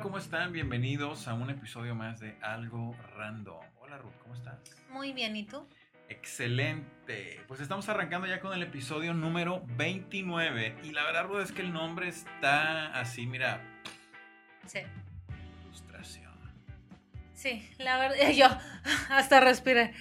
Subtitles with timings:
[0.00, 0.52] Hola, ¿cómo están?
[0.54, 3.60] Bienvenidos a un episodio más de Algo Random.
[3.82, 4.58] Hola Ruth, ¿cómo estás?
[4.88, 5.68] Muy bien, ¿y tú?
[6.08, 7.42] Excelente.
[7.46, 11.60] Pues estamos arrancando ya con el episodio número 29 y la verdad Ruth es que
[11.60, 13.60] el nombre está así, mira.
[14.64, 14.78] Sí.
[15.64, 16.32] Frustración.
[17.34, 18.46] Sí, la verdad, yo
[19.10, 19.92] hasta respiré.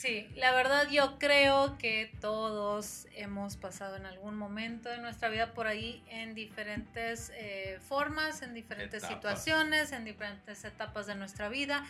[0.00, 5.52] Sí, la verdad yo creo que todos hemos pasado en algún momento de nuestra vida
[5.52, 9.14] por ahí en diferentes eh, formas, en diferentes Etapas.
[9.14, 11.84] situaciones, en diferentes etapas de nuestra vida.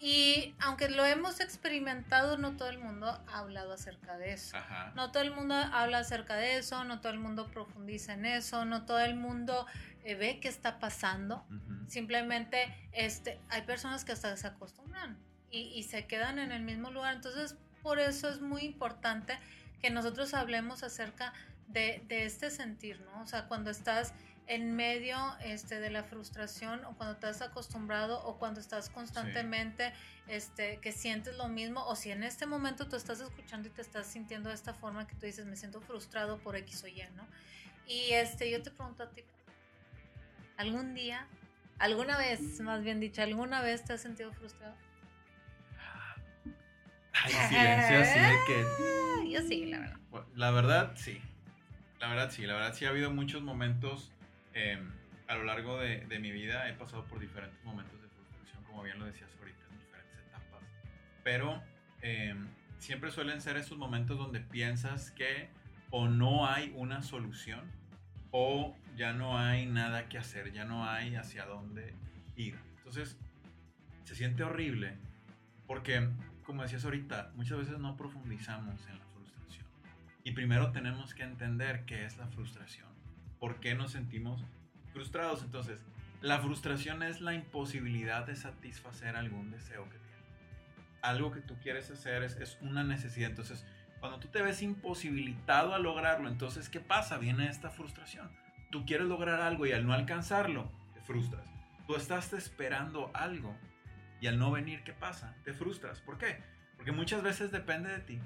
[0.00, 4.56] Y aunque lo hemos experimentado, no todo el mundo ha hablado acerca de eso.
[4.56, 4.90] Ajá.
[4.96, 8.64] No todo el mundo habla acerca de eso, no todo el mundo profundiza en eso,
[8.64, 9.68] no todo el mundo
[10.02, 11.46] eh, ve qué está pasando.
[11.86, 15.16] Simplemente este, hay personas que hasta se acostumbran
[15.52, 17.14] y, y se quedan en el mismo lugar.
[17.14, 19.38] Entonces, por eso es muy importante
[19.80, 21.32] que nosotros hablemos acerca
[21.68, 23.22] de, de este sentir, ¿no?
[23.22, 24.12] O sea, cuando estás
[24.46, 29.92] en medio este, de la frustración o cuando estás acostumbrado o cuando estás constantemente
[30.26, 33.82] este, que sientes lo mismo o si en este momento tú estás escuchando y te
[33.82, 37.02] estás sintiendo de esta forma que tú dices me siento frustrado por X o Y,
[37.14, 37.26] ¿no?
[37.86, 39.22] Y este, yo te pregunto a ti,
[40.56, 41.26] ¿algún día,
[41.78, 44.74] alguna vez, más bien dicho, alguna vez te has sentido frustrado?
[47.12, 48.64] Ay, silencio así de que.
[48.64, 49.98] Ah, Yo sí, la verdad.
[50.34, 51.20] La verdad, sí.
[52.00, 52.46] La verdad, sí.
[52.46, 54.12] La verdad, sí ha habido muchos momentos
[54.54, 54.78] eh,
[55.28, 56.68] a lo largo de, de mi vida.
[56.68, 60.62] He pasado por diferentes momentos de frustración, como bien lo decías ahorita, en diferentes etapas.
[61.22, 61.62] Pero
[62.02, 62.34] eh,
[62.78, 65.48] siempre suelen ser esos momentos donde piensas que
[65.90, 67.60] o no hay una solución
[68.30, 71.94] o ya no hay nada que hacer, ya no hay hacia dónde
[72.34, 72.58] ir.
[72.78, 73.18] Entonces,
[74.04, 74.96] se siente horrible
[75.66, 76.08] porque,
[76.52, 79.64] como decías ahorita, muchas veces no profundizamos en la frustración.
[80.22, 82.90] Y primero tenemos que entender qué es la frustración,
[83.40, 84.44] por qué nos sentimos
[84.92, 85.42] frustrados.
[85.42, 85.82] Entonces,
[86.20, 91.00] la frustración es la imposibilidad de satisfacer algún deseo que tienes.
[91.00, 93.30] Algo que tú quieres hacer es, es una necesidad.
[93.30, 93.64] Entonces,
[94.00, 97.16] cuando tú te ves imposibilitado a lograrlo, entonces, ¿qué pasa?
[97.16, 98.30] Viene esta frustración.
[98.70, 101.48] Tú quieres lograr algo y al no alcanzarlo, te frustras.
[101.86, 103.56] Tú estás esperando algo
[104.22, 105.34] y al no venir, ¿qué pasa?
[105.44, 106.00] Te frustras.
[106.00, 106.38] ¿Por qué?
[106.76, 108.20] Porque muchas veces depende de ti,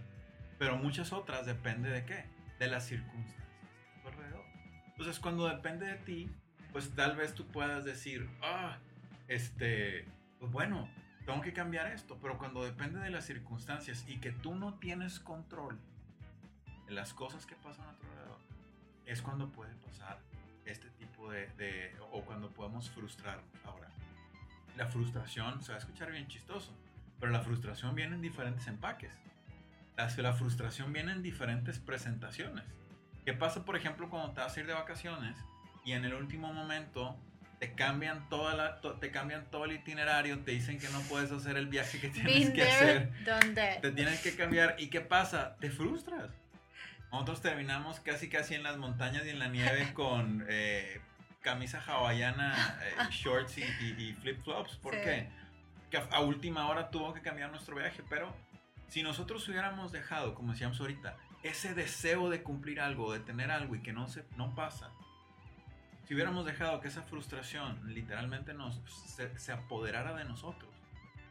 [0.58, 2.26] pero muchas otras depende de qué?
[2.58, 3.48] De las circunstancias
[3.96, 4.44] a tu alrededor.
[4.88, 6.30] Entonces, cuando depende de ti,
[6.70, 8.76] pues tal vez tú puedas decir, ah,
[9.26, 10.06] este,
[10.38, 10.86] pues bueno,
[11.24, 15.18] tengo que cambiar esto, pero cuando depende de las circunstancias y que tú no tienes
[15.18, 15.80] control
[16.86, 18.40] de las cosas que pasan a tu alrededor,
[19.06, 20.20] es cuando puede pasar
[20.66, 23.85] este tipo de, de o cuando podemos frustrar ahora.
[24.76, 26.72] La frustración se va a escuchar bien chistoso,
[27.18, 29.12] pero la frustración viene en diferentes empaques.
[29.96, 32.64] La, la frustración viene en diferentes presentaciones.
[33.24, 35.36] ¿Qué pasa, por ejemplo, cuando te vas a ir de vacaciones
[35.84, 37.16] y en el último momento
[37.58, 41.32] te cambian, toda la, to- te cambian todo el itinerario, te dicen que no puedes
[41.32, 43.54] hacer el viaje que tienes Been que there, hacer?
[43.54, 43.80] that.
[43.80, 44.76] Te tienes que cambiar.
[44.78, 45.56] ¿Y qué pasa?
[45.58, 46.30] Te frustras.
[47.10, 51.00] Nosotros terminamos casi casi en las montañas y en la nieve con eh,
[51.46, 54.76] camisa hawaiana, eh, shorts y, y- y flip-flops.
[54.78, 55.00] ¿Por Sí.
[55.04, 55.28] qué?
[55.90, 58.02] Que a, a última hora tuvo que cambiar nuestro viaje.
[58.10, 58.34] Pero
[58.88, 63.76] si nosotros hubiéramos dejado, como decíamos ahorita, ese deseo de cumplir algo, de tener algo
[63.76, 64.90] y que no, se, no pasa.
[66.08, 68.80] Si hubiéramos dejado que esa frustración literalmente nos,
[69.14, 70.70] se, se apoderara de nosotros,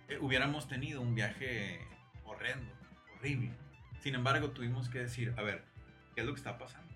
[0.08, 1.86] eh, hubiéramos tenido un viaje
[2.24, 2.72] horrendo,
[3.18, 3.52] horrible.
[4.00, 5.66] Sin embargo, tuvimos que decir, a ver,
[6.14, 6.94] ¿qué es lo que está pasando?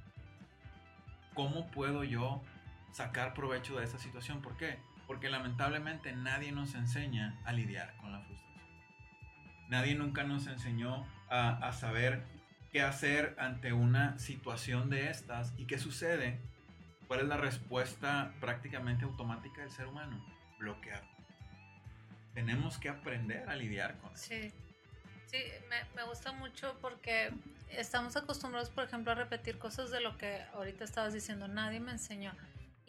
[1.33, 2.41] ¿Cómo puedo yo
[2.91, 4.41] sacar provecho de esta situación?
[4.41, 4.79] ¿Por qué?
[5.07, 8.49] Porque lamentablemente nadie nos enseña a lidiar con la frustración.
[9.69, 12.23] Nadie nunca nos enseñó a, a saber
[12.71, 16.39] qué hacer ante una situación de estas y qué sucede.
[17.07, 20.23] ¿Cuál es la respuesta prácticamente automática del ser humano?
[20.59, 21.03] Bloquear.
[22.33, 24.25] Tenemos que aprender a lidiar con eso.
[24.25, 24.53] Sí,
[25.25, 25.37] sí,
[25.69, 27.31] me, me gusta mucho porque
[27.71, 31.91] estamos acostumbrados, por ejemplo, a repetir cosas de lo que ahorita estabas diciendo, nadie me
[31.91, 32.33] enseñó.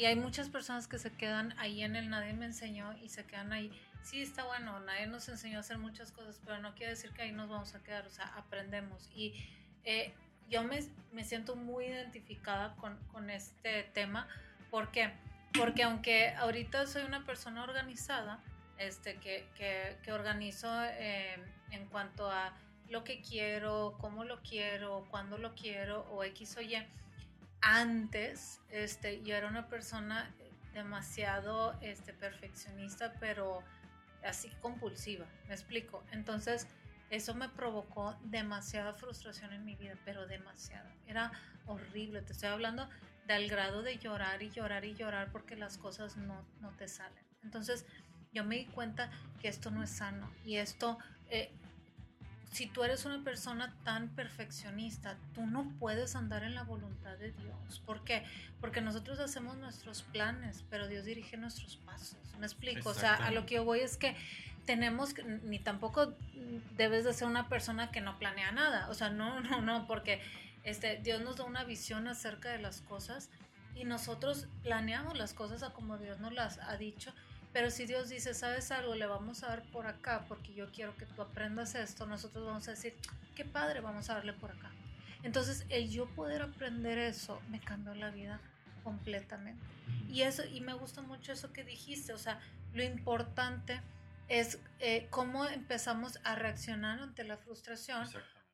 [0.01, 3.27] Y hay muchas personas que se quedan ahí en el nadie me enseñó y se
[3.27, 3.71] quedan ahí.
[4.03, 7.21] Sí, está bueno, nadie nos enseñó a hacer muchas cosas, pero no quiere decir que
[7.21, 9.11] ahí nos vamos a quedar, o sea, aprendemos.
[9.15, 9.35] Y
[9.85, 10.15] eh,
[10.49, 10.81] yo me,
[11.13, 14.27] me siento muy identificada con, con este tema
[14.71, 15.13] porque
[15.53, 18.41] porque aunque ahorita soy una persona organizada,
[18.79, 21.37] este, que, que, que organizo eh,
[21.73, 22.55] en cuanto a
[22.89, 26.87] lo que quiero, cómo lo quiero, cuándo lo quiero, o X o Y,
[27.61, 30.31] antes este, yo era una persona
[30.73, 33.63] demasiado este, perfeccionista, pero
[34.25, 36.05] así compulsiva, me explico.
[36.13, 36.67] Entonces,
[37.11, 40.95] eso me provocó demasiada frustración en mi vida, pero demasiada.
[41.07, 41.33] Era
[41.67, 42.89] horrible, te estoy hablando
[43.27, 47.25] del grado de llorar y llorar y llorar porque las cosas no, no te salen.
[47.43, 47.85] Entonces,
[48.33, 49.11] yo me di cuenta
[49.41, 50.99] que esto no es sano y esto
[51.31, 51.53] eh,
[52.51, 57.31] si tú eres una persona tan perfeccionista, tú no puedes andar en la voluntad de
[57.33, 57.81] Dios.
[57.87, 58.25] ¿Por qué?
[58.61, 62.19] Porque nosotros hacemos nuestros planes, pero Dios dirige nuestros pasos.
[62.39, 62.91] ¿Me explico?
[62.91, 64.17] O sea, a lo que yo voy es que
[64.67, 65.15] tenemos,
[65.45, 66.15] ni tampoco
[66.77, 68.89] debes de ser una persona que no planea nada.
[68.91, 70.21] O sea, no, no, no, porque
[70.65, 73.31] este, Dios nos da una visión acerca de las cosas
[73.77, 77.13] y nosotros planeamos las cosas a como Dios nos las ha dicho
[77.53, 78.95] pero si Dios dice, ¿sabes algo?
[78.95, 82.69] Le vamos a dar por acá porque yo quiero que tú aprendas esto, nosotros vamos
[82.69, 82.95] a decir,
[83.35, 84.71] qué padre, vamos a darle por acá.
[85.23, 88.41] Entonces, el yo poder aprender eso me cambió la vida
[88.85, 89.63] completamente.
[90.09, 92.41] Y eso y me gusta mucho eso que dijiste, o sea,
[92.73, 93.81] lo importante
[94.29, 98.09] es eh, cómo empezamos a reaccionar ante la frustración.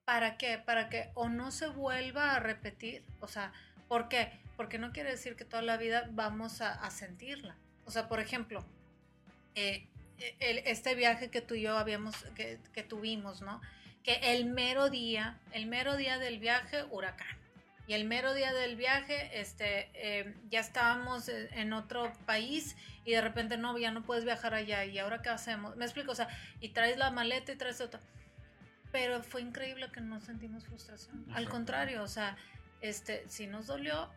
[0.04, 0.58] ¿Para qué?
[0.58, 3.52] Para que o no se vuelva a repetir, o sea,
[3.88, 4.40] ¿por qué?
[4.56, 7.56] Porque no quiere decir que toda la vida vamos a, a sentirla.
[7.84, 8.64] O sea, por ejemplo,
[9.56, 9.88] eh,
[10.18, 13.60] este viaje que tú y yo habíamos, que, tuvimos, ¿no?
[14.02, 17.36] Que el mero día, el mero día del viaje, huracán.
[17.88, 23.20] Y el mero día del viaje, este, eh, ya estábamos en otro país y de
[23.20, 24.84] repente no, ya no puedes viajar allá.
[24.84, 25.76] ¿Y ahora qué hacemos?
[25.76, 26.28] Me explico, o sea,
[26.60, 28.00] y traes la maleta y traes otra.
[28.90, 31.26] Pero fue increíble que no sentimos frustración.
[31.32, 32.36] Al contrario, o sea,
[32.80, 34.10] este, sí nos dolió,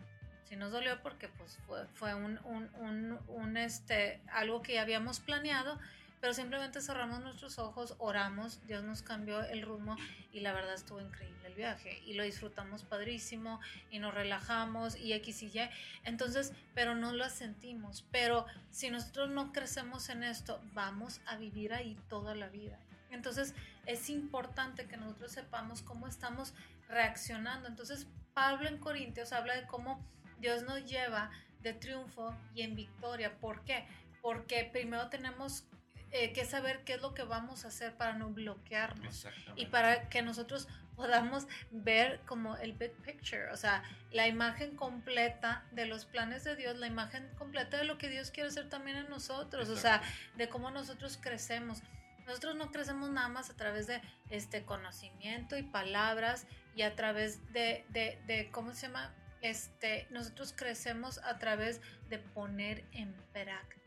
[0.49, 5.19] sí nos dolió porque pues fue, fue un, un, un, este, algo que ya habíamos
[5.19, 5.79] planeado,
[6.19, 9.95] pero simplemente cerramos nuestros ojos, oramos, Dios nos cambió el rumbo
[10.33, 13.59] y la verdad estuvo increíble el viaje y lo disfrutamos padrísimo
[13.89, 15.69] y nos relajamos y X y Y.
[16.03, 18.05] Entonces, pero no lo sentimos.
[18.11, 22.77] Pero si nosotros no crecemos en esto, vamos a vivir ahí toda la vida.
[23.11, 23.55] Entonces,
[23.85, 26.53] es importante que nosotros sepamos cómo estamos
[26.87, 27.67] reaccionando.
[27.67, 30.05] Entonces, Pablo en Corintios habla de cómo
[30.39, 31.31] Dios nos lleva
[31.61, 33.37] de triunfo y en victoria.
[33.39, 33.85] ¿Por qué?
[34.21, 35.65] Porque primero tenemos
[36.11, 40.09] eh, que saber qué es lo que vamos a hacer para no bloquearnos y para
[40.09, 46.05] que nosotros podamos ver como el big picture, o sea, la imagen completa de los
[46.05, 49.69] planes de Dios, la imagen completa de lo que Dios quiere hacer también en nosotros,
[49.69, 50.01] o sea,
[50.35, 51.83] de cómo nosotros crecemos.
[52.25, 57.53] Nosotros no crecemos nada más a través de este conocimiento y palabras y a través
[57.53, 59.13] de, de, de ¿cómo se llama?
[59.41, 63.79] Este, nosotros crecemos a través de poner en práctica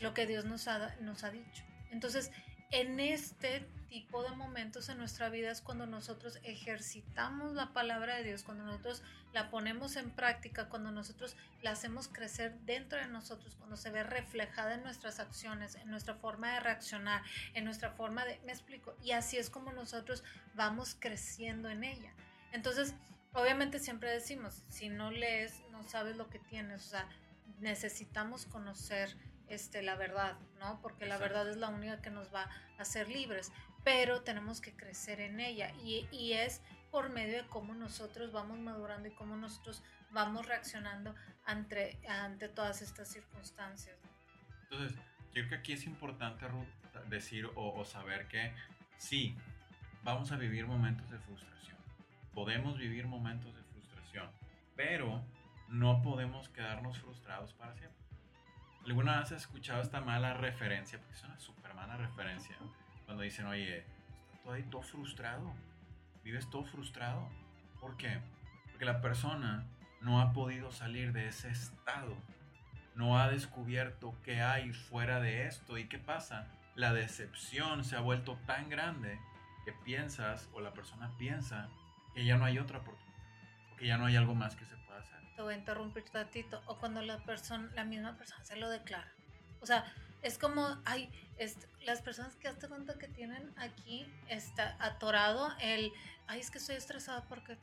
[0.00, 1.64] lo que Dios nos ha, nos ha dicho.
[1.90, 2.30] Entonces,
[2.70, 8.24] en este tipo de momentos en nuestra vida es cuando nosotros ejercitamos la palabra de
[8.24, 9.02] Dios, cuando nosotros
[9.32, 14.02] la ponemos en práctica, cuando nosotros la hacemos crecer dentro de nosotros, cuando se ve
[14.02, 17.22] reflejada en nuestras acciones, en nuestra forma de reaccionar,
[17.54, 20.22] en nuestra forma de, me explico, y así es como nosotros
[20.54, 22.12] vamos creciendo en ella.
[22.52, 22.94] Entonces,
[23.34, 27.08] obviamente siempre decimos, si no lees, no sabes lo que tienes, o sea,
[27.60, 29.16] necesitamos conocer
[29.48, 30.80] este, la verdad, ¿no?
[30.82, 33.52] Porque la verdad es la única que nos va a hacer libres,
[33.84, 38.58] pero tenemos que crecer en ella y, y es por medio de cómo nosotros vamos
[38.58, 43.96] madurando y cómo nosotros vamos reaccionando ante, ante todas estas circunstancias.
[44.64, 44.98] Entonces,
[45.32, 46.46] creo que aquí es importante
[47.08, 48.52] decir o, o saber que
[48.98, 49.36] sí,
[50.02, 51.77] vamos a vivir momentos de frustración
[52.38, 54.30] podemos vivir momentos de frustración,
[54.76, 55.24] pero
[55.66, 57.98] no podemos quedarnos frustrados para siempre.
[58.86, 61.00] ¿Alguna vez has escuchado esta mala referencia?
[61.00, 62.56] Porque es una super mala referencia.
[63.06, 65.52] Cuando dicen, oye, estás todo ahí todo frustrado.
[66.22, 67.28] Vives todo frustrado.
[67.80, 68.20] ¿Por qué?
[68.70, 69.66] Porque la persona
[70.00, 72.16] no ha podido salir de ese estado.
[72.94, 75.76] No ha descubierto qué hay fuera de esto.
[75.76, 76.46] ¿Y qué pasa?
[76.76, 79.18] La decepción se ha vuelto tan grande
[79.64, 81.68] que piensas o la persona piensa
[82.14, 83.18] que ya no hay otra oportunidad,
[83.78, 85.18] que ya no hay algo más que se pueda hacer.
[85.36, 89.12] Te voy a interrumpir tantito, o cuando la persona, la misma persona se lo declara.
[89.60, 89.84] O sea,
[90.22, 91.10] es como, hay
[91.84, 95.92] las personas que hazte cuenta que tienen aquí, está atorado el,
[96.26, 97.56] ay, es que estoy estresada porque,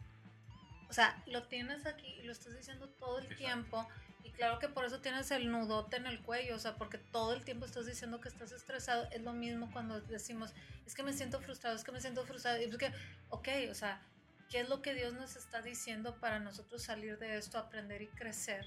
[0.90, 3.88] o sea, lo tienes aquí y lo estás diciendo todo el tiempo.
[4.24, 7.34] Y claro que por eso tienes el nudote en el cuello, o sea, porque todo
[7.34, 9.08] el tiempo estás diciendo que estás estresado.
[9.12, 10.54] Es lo mismo cuando decimos,
[10.86, 12.60] es que me siento frustrado, es que me siento frustrado.
[12.60, 12.92] Y es que,
[13.30, 14.02] ok, o sea,
[14.50, 18.08] ¿Qué es lo que Dios nos está diciendo para nosotros salir de esto, aprender y
[18.08, 18.66] crecer?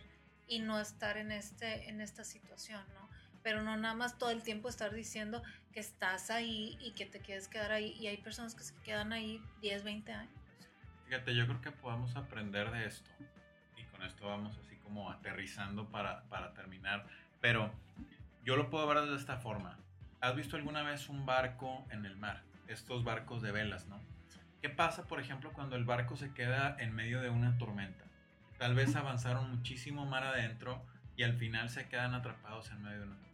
[0.48, 3.08] y no estar en, este, en esta situación, ¿no?
[3.42, 5.42] Pero no nada más todo el tiempo estar diciendo
[5.72, 7.92] que estás ahí y que te quieres quedar ahí.
[8.00, 10.32] Y hay personas que se quedan ahí 10, 20 años.
[11.06, 13.10] Fíjate, yo creo que podemos aprender de esto.
[13.76, 17.06] Y con esto vamos así como aterrizando para, para terminar.
[17.40, 17.70] Pero
[18.44, 19.78] yo lo puedo ver de esta forma.
[20.20, 22.42] ¿Has visto alguna vez un barco en el mar?
[22.66, 24.00] Estos barcos de velas, ¿no?
[24.60, 28.04] ¿Qué pasa, por ejemplo, cuando el barco se queda en medio de una tormenta?
[28.58, 30.84] Tal vez avanzaron muchísimo mar adentro
[31.16, 33.28] y al final se quedan atrapados en medio de una tormenta.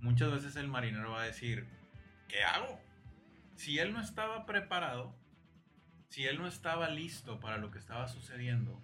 [0.00, 1.66] Muchas veces el marinero va a decir,
[2.28, 2.80] ¿qué hago?
[3.56, 5.14] Si él no estaba preparado,
[6.08, 8.82] si él no estaba listo para lo que estaba sucediendo,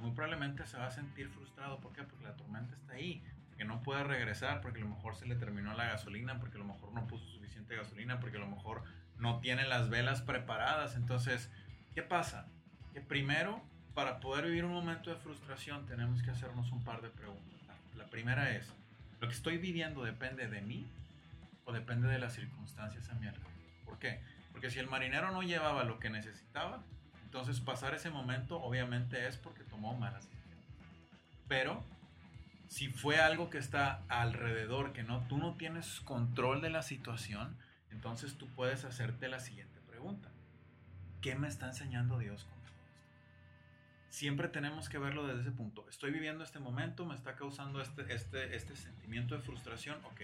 [0.00, 1.80] muy probablemente se va a sentir frustrado.
[1.80, 2.02] ¿Por qué?
[2.02, 3.22] Porque la tormenta está ahí,
[3.56, 6.60] que no puede regresar, porque a lo mejor se le terminó la gasolina, porque a
[6.60, 8.82] lo mejor no puso suficiente gasolina, porque a lo mejor
[9.18, 10.96] no tiene las velas preparadas.
[10.96, 11.50] Entonces,
[11.94, 12.46] ¿qué pasa?
[12.92, 13.62] Que primero,
[13.94, 17.76] para poder vivir un momento de frustración, tenemos que hacernos un par de preguntas.
[17.96, 18.70] La primera es,
[19.20, 20.86] ¿lo que estoy viviendo depende de mí
[21.64, 23.52] o depende de las circunstancias a mi alrededor?
[23.84, 24.20] ¿Por qué?
[24.52, 26.82] Porque si el marinero no llevaba lo que necesitaba,
[27.24, 30.64] entonces pasar ese momento obviamente es porque tomó malas decisiones.
[31.48, 31.84] Pero
[32.68, 37.56] si fue algo que está alrededor, que no, tú no tienes control de la situación,
[37.90, 40.30] entonces tú puedes hacerte la siguiente pregunta.
[41.20, 43.00] ¿Qué me está enseñando Dios con todo esto?
[44.10, 45.86] Siempre tenemos que verlo desde ese punto.
[45.88, 50.04] Estoy viviendo este momento, me está causando este, este, este sentimiento de frustración.
[50.04, 50.20] Ok,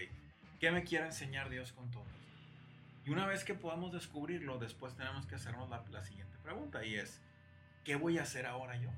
[0.60, 2.22] ¿qué me quiere enseñar Dios con todo esto?
[3.04, 6.94] Y una vez que podamos descubrirlo, después tenemos que hacernos la, la siguiente pregunta y
[6.94, 7.20] es,
[7.84, 8.90] ¿qué voy a hacer ahora yo?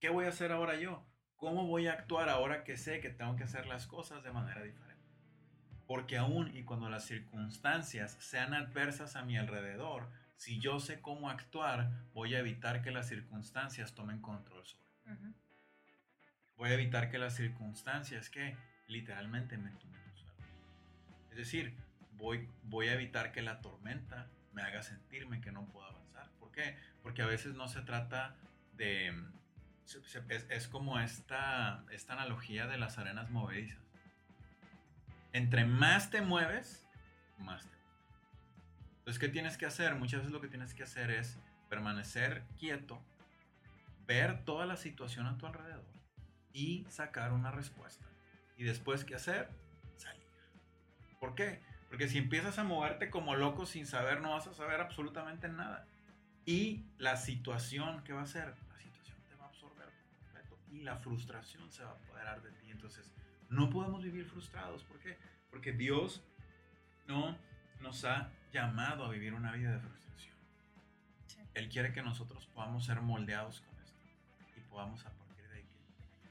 [0.00, 1.04] ¿Qué voy a hacer ahora yo?
[1.38, 4.60] ¿Cómo voy a actuar ahora que sé que tengo que hacer las cosas de manera
[4.60, 5.06] diferente?
[5.86, 11.30] Porque aún y cuando las circunstancias sean adversas a mi alrededor, si yo sé cómo
[11.30, 15.32] actuar, voy a evitar que las circunstancias tomen control sobre mí.
[16.56, 18.56] Voy a evitar que las circunstancias que
[18.88, 20.34] literalmente me tomen suelo.
[21.30, 21.72] Es decir,
[22.16, 26.32] voy, voy a evitar que la tormenta me haga sentirme que no puedo avanzar.
[26.40, 26.76] ¿Por qué?
[27.00, 28.34] Porque a veces no se trata
[28.72, 29.14] de...
[30.50, 33.88] Es, como esta, esta analogía de las arenas movedizas
[35.32, 36.86] entre más te mueves,
[37.38, 37.76] más te
[38.98, 39.94] Entonces, ¿qué tienes que hacer?
[39.94, 43.00] Muchas veces lo que tienes que hacer es permanecer quieto,
[44.06, 45.84] ver toda la situación a tu alrededor
[46.52, 48.06] y sacar una respuesta.
[48.56, 49.48] Y después, ¿qué hacer?
[49.96, 50.26] Salir.
[51.20, 51.60] ¿Por qué?
[51.88, 55.86] Porque si empiezas a moverte como loco sin saber, no vas a saber absolutamente nada.
[56.44, 58.54] Y la situación, ¿qué va a hacer?
[60.70, 62.70] Y la frustración se va a apoderar de ti.
[62.70, 63.12] Entonces,
[63.48, 64.84] no podemos vivir frustrados.
[64.84, 65.16] ¿Por qué?
[65.50, 66.22] Porque Dios
[67.06, 67.36] no
[67.80, 70.36] nos ha llamado a vivir una vida de frustración.
[71.54, 73.98] Él quiere que nosotros podamos ser moldeados con esto
[74.56, 75.68] y podamos a partir de ahí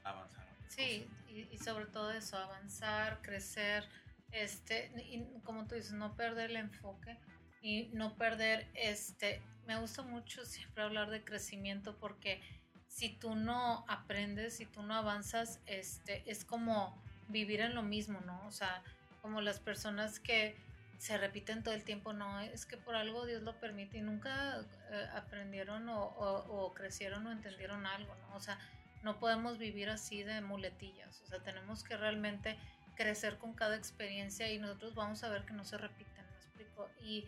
[0.04, 0.46] avanzar.
[0.68, 3.88] Sí, y, sobre todo eso, avanzar, crecer,
[4.32, 7.18] este, y como tú dices, no perder el enfoque
[7.62, 12.40] y no perder este, me gusta mucho siempre hablar de crecimiento porque
[12.88, 18.20] si tú no aprendes, si tú no avanzas, este, es como vivir en lo mismo,
[18.20, 18.44] ¿no?
[18.46, 18.82] O sea,
[19.22, 20.56] como las personas que
[20.98, 24.60] se repiten todo el tiempo, no, es que por algo Dios lo permite y nunca
[24.90, 28.36] eh, aprendieron o, crecieron o entendieron algo, ¿no?
[28.36, 28.58] O sea,
[29.02, 32.58] no podemos vivir así de muletillas, o sea, tenemos que realmente
[32.96, 36.90] crecer con cada experiencia y nosotros vamos a ver que no se repiten, ¿me explico?
[37.00, 37.24] Y,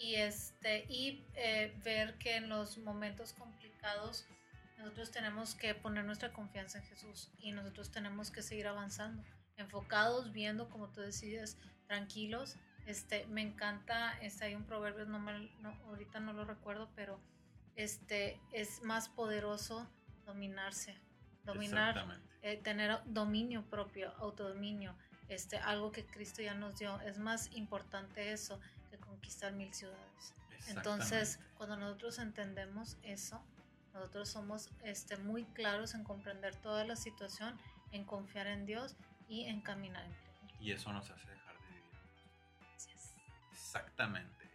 [0.00, 4.26] y, este, y eh, ver que en los momentos complicados
[4.82, 9.22] nosotros tenemos que poner nuestra confianza en Jesús y nosotros tenemos que seguir avanzando
[9.56, 12.56] enfocados, viendo, como tú decías, tranquilos.
[12.86, 15.48] Este, me encanta, este, hay un proverbio, no, me,
[15.86, 17.20] ahorita no lo recuerdo, pero
[17.76, 19.88] este, es más poderoso
[20.26, 20.98] dominarse,
[21.44, 24.96] dominar, eh, tener dominio propio, autodominio,
[25.28, 27.00] este, algo que Cristo ya nos dio.
[27.02, 28.58] Es más importante eso
[28.90, 30.34] que conquistar mil ciudades.
[30.66, 33.44] Entonces, cuando nosotros entendemos eso,
[33.94, 37.58] nosotros somos este, muy claros en comprender toda la situación,
[37.90, 38.96] en confiar en Dios
[39.28, 40.12] y encaminar en
[40.60, 41.84] Y eso nos hace dejar de vivir.
[43.52, 44.50] Exactamente.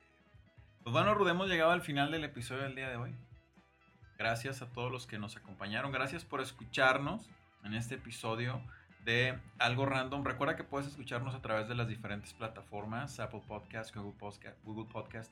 [0.83, 3.15] Pues bueno, Ruth, hemos llegado al final del episodio del día de hoy.
[4.17, 5.91] Gracias a todos los que nos acompañaron.
[5.91, 7.29] Gracias por escucharnos
[7.63, 8.61] en este episodio
[9.05, 10.23] de Algo Random.
[10.23, 14.87] Recuerda que puedes escucharnos a través de las diferentes plataformas, Apple Podcast, Google Podcast, Google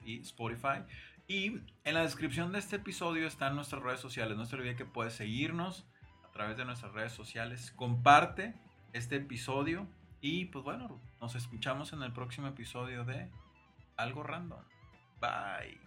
[0.05, 0.84] y Spotify.
[1.27, 4.38] Y en la descripción de este episodio están nuestras redes sociales.
[4.38, 5.86] No se olvide que puedes seguirnos
[6.24, 7.72] a través de nuestras redes sociales.
[7.72, 8.53] Comparte
[8.93, 9.88] este episodio.
[10.22, 13.29] Y pues bueno, nos escuchamos en el próximo episodio de
[13.98, 14.63] Algo Random.
[15.19, 15.85] Bye.